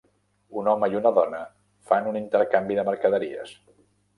Un 0.61 0.69
home 0.71 0.87
i 0.93 0.97
una 0.99 1.11
dona 1.17 1.41
fan 1.91 2.09
un 2.13 2.17
intercanvi 2.23 2.81
de 2.81 2.87
mercaderies. 2.89 3.57